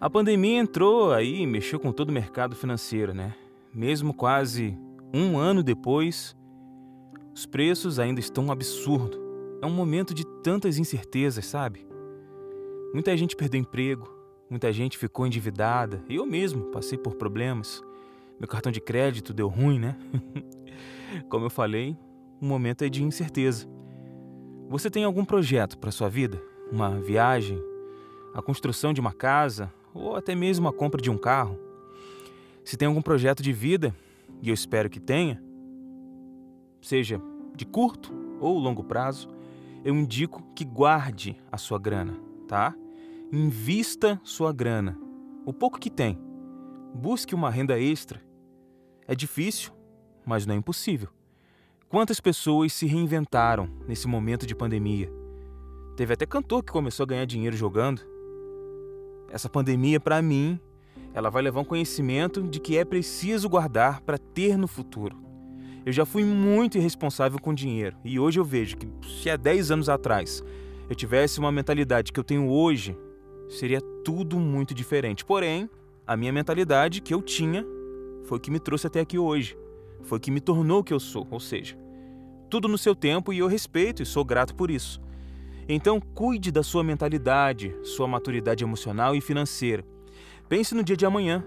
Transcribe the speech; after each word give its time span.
A 0.00 0.10
pandemia 0.10 0.58
entrou 0.58 1.12
aí 1.12 1.42
e 1.42 1.46
mexeu 1.46 1.78
com 1.78 1.92
todo 1.92 2.08
o 2.10 2.12
mercado 2.12 2.56
financeiro, 2.56 3.14
né? 3.14 3.34
Mesmo 3.72 4.12
quase 4.12 4.76
um 5.14 5.38
ano 5.38 5.62
depois, 5.62 6.36
os 7.32 7.46
preços 7.46 8.00
ainda 8.00 8.18
estão 8.18 8.46
um 8.46 8.52
absurdo. 8.52 9.22
É 9.62 9.66
um 9.66 9.70
momento 9.70 10.12
de 10.12 10.26
tantas 10.42 10.78
incertezas, 10.78 11.46
sabe? 11.46 11.86
Muita 12.92 13.16
gente 13.16 13.36
perdeu 13.36 13.60
emprego, 13.60 14.12
muita 14.50 14.72
gente 14.72 14.98
ficou 14.98 15.26
endividada. 15.26 16.02
Eu 16.08 16.26
mesmo 16.26 16.64
passei 16.72 16.98
por 16.98 17.14
problemas. 17.14 17.80
Meu 18.38 18.48
cartão 18.48 18.72
de 18.72 18.80
crédito 18.80 19.32
deu 19.32 19.46
ruim, 19.46 19.78
né? 19.78 19.96
Como 21.30 21.46
eu 21.46 21.50
falei, 21.50 21.96
o 22.40 22.44
momento 22.44 22.82
é 22.82 22.88
de 22.88 23.02
incerteza. 23.02 23.68
Você 24.68 24.90
tem 24.90 25.04
algum 25.04 25.24
projeto 25.24 25.78
para 25.78 25.92
sua 25.92 26.08
vida? 26.08 26.42
Uma 26.70 27.00
viagem, 27.00 27.62
a 28.34 28.42
construção 28.42 28.92
de 28.92 29.00
uma 29.00 29.12
casa 29.12 29.72
ou 29.94 30.16
até 30.16 30.34
mesmo 30.34 30.68
a 30.68 30.72
compra 30.72 31.00
de 31.00 31.10
um 31.10 31.16
carro? 31.16 31.58
Se 32.64 32.76
tem 32.76 32.88
algum 32.88 33.00
projeto 33.00 33.42
de 33.42 33.52
vida, 33.52 33.94
e 34.42 34.48
eu 34.48 34.54
espero 34.54 34.90
que 34.90 34.98
tenha, 34.98 35.42
seja 36.82 37.20
de 37.54 37.64
curto 37.64 38.12
ou 38.40 38.58
longo 38.58 38.82
prazo, 38.82 39.28
eu 39.84 39.94
indico 39.94 40.42
que 40.54 40.64
guarde 40.64 41.40
a 41.52 41.56
sua 41.56 41.78
grana, 41.78 42.18
tá? 42.48 42.74
Invista 43.32 44.20
sua 44.24 44.52
grana, 44.52 44.98
o 45.46 45.52
pouco 45.52 45.78
que 45.78 45.90
tem. 45.90 46.18
Busque 46.94 47.34
uma 47.34 47.50
renda 47.50 47.78
extra. 47.78 48.22
É 49.06 49.14
difícil, 49.14 49.72
mas 50.24 50.46
não 50.46 50.54
é 50.54 50.58
impossível. 50.58 51.08
Quantas 51.88 52.20
pessoas 52.20 52.72
se 52.72 52.86
reinventaram 52.86 53.68
nesse 53.86 54.08
momento 54.08 54.46
de 54.46 54.54
pandemia? 54.54 55.12
Teve 55.96 56.14
até 56.14 56.26
cantor 56.26 56.64
que 56.64 56.72
começou 56.72 57.04
a 57.04 57.06
ganhar 57.06 57.24
dinheiro 57.24 57.56
jogando. 57.56 58.02
Essa 59.34 59.48
pandemia, 59.48 59.98
para 59.98 60.22
mim, 60.22 60.60
ela 61.12 61.28
vai 61.28 61.42
levar 61.42 61.60
um 61.60 61.64
conhecimento 61.64 62.40
de 62.40 62.60
que 62.60 62.78
é 62.78 62.84
preciso 62.84 63.48
guardar 63.48 64.00
para 64.00 64.16
ter 64.16 64.56
no 64.56 64.68
futuro. 64.68 65.16
Eu 65.84 65.92
já 65.92 66.06
fui 66.06 66.22
muito 66.22 66.78
irresponsável 66.78 67.40
com 67.40 67.52
dinheiro 67.52 67.96
e 68.04 68.16
hoje 68.16 68.38
eu 68.38 68.44
vejo 68.44 68.76
que 68.76 68.86
se 69.20 69.28
há 69.28 69.34
10 69.34 69.72
anos 69.72 69.88
atrás 69.88 70.40
eu 70.88 70.94
tivesse 70.94 71.40
uma 71.40 71.50
mentalidade 71.50 72.12
que 72.12 72.20
eu 72.20 72.22
tenho 72.22 72.48
hoje, 72.48 72.96
seria 73.48 73.80
tudo 74.04 74.38
muito 74.38 74.72
diferente. 74.72 75.24
Porém, 75.24 75.68
a 76.06 76.16
minha 76.16 76.32
mentalidade 76.32 77.00
que 77.00 77.12
eu 77.12 77.20
tinha 77.20 77.66
foi 78.26 78.38
que 78.38 78.52
me 78.52 78.60
trouxe 78.60 78.86
até 78.86 79.00
aqui 79.00 79.18
hoje. 79.18 79.58
Foi 80.04 80.20
que 80.20 80.30
me 80.30 80.40
tornou 80.40 80.78
o 80.78 80.84
que 80.84 80.94
eu 80.94 81.00
sou, 81.00 81.26
ou 81.28 81.40
seja, 81.40 81.76
tudo 82.48 82.68
no 82.68 82.78
seu 82.78 82.94
tempo 82.94 83.32
e 83.32 83.38
eu 83.40 83.48
respeito 83.48 84.00
e 84.00 84.06
sou 84.06 84.24
grato 84.24 84.54
por 84.54 84.70
isso. 84.70 85.00
Então, 85.68 86.00
cuide 86.00 86.52
da 86.52 86.62
sua 86.62 86.84
mentalidade, 86.84 87.74
sua 87.82 88.06
maturidade 88.06 88.62
emocional 88.62 89.16
e 89.16 89.20
financeira. 89.20 89.84
Pense 90.48 90.74
no 90.74 90.84
dia 90.84 90.96
de 90.96 91.06
amanhã. 91.06 91.44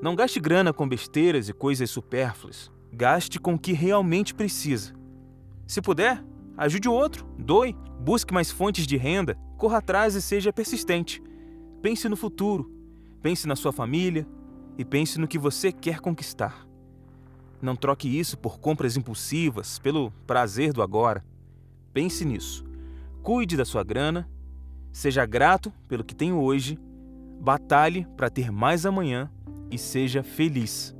Não 0.00 0.14
gaste 0.14 0.40
grana 0.40 0.72
com 0.72 0.88
besteiras 0.88 1.48
e 1.48 1.52
coisas 1.52 1.90
supérfluas. 1.90 2.70
Gaste 2.92 3.38
com 3.38 3.54
o 3.54 3.58
que 3.58 3.72
realmente 3.72 4.34
precisa. 4.34 4.94
Se 5.66 5.82
puder, 5.82 6.24
ajude 6.56 6.88
o 6.88 6.92
outro, 6.92 7.26
doe, 7.38 7.76
busque 8.00 8.32
mais 8.32 8.50
fontes 8.50 8.86
de 8.86 8.96
renda, 8.96 9.36
corra 9.58 9.78
atrás 9.78 10.14
e 10.14 10.22
seja 10.22 10.52
persistente. 10.52 11.22
Pense 11.82 12.08
no 12.08 12.16
futuro, 12.16 12.70
pense 13.20 13.46
na 13.46 13.56
sua 13.56 13.72
família 13.72 14.26
e 14.78 14.84
pense 14.84 15.18
no 15.18 15.28
que 15.28 15.38
você 15.38 15.70
quer 15.70 16.00
conquistar. 16.00 16.66
Não 17.60 17.76
troque 17.76 18.08
isso 18.08 18.38
por 18.38 18.58
compras 18.58 18.96
impulsivas, 18.96 19.78
pelo 19.78 20.10
prazer 20.26 20.72
do 20.72 20.82
agora. 20.82 21.24
Pense 21.92 22.24
nisso. 22.24 22.64
Cuide 23.24 23.56
da 23.56 23.64
sua 23.64 23.82
grana, 23.82 24.28
seja 24.92 25.24
grato 25.24 25.72
pelo 25.88 26.04
que 26.04 26.14
tem 26.14 26.34
hoje, 26.34 26.78
batalhe 27.40 28.06
para 28.18 28.28
ter 28.28 28.52
mais 28.52 28.84
amanhã 28.84 29.32
e 29.70 29.78
seja 29.78 30.22
feliz. 30.22 30.94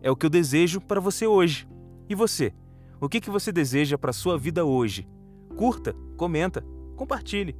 É 0.00 0.08
o 0.08 0.14
que 0.14 0.24
eu 0.24 0.30
desejo 0.30 0.80
para 0.80 1.00
você 1.00 1.26
hoje. 1.26 1.66
E 2.08 2.14
você? 2.14 2.54
O 3.00 3.08
que, 3.08 3.20
que 3.20 3.28
você 3.28 3.50
deseja 3.50 3.98
para 3.98 4.10
a 4.10 4.12
sua 4.12 4.38
vida 4.38 4.64
hoje? 4.64 5.04
Curta, 5.56 5.96
comenta, 6.16 6.64
compartilhe. 6.94 7.56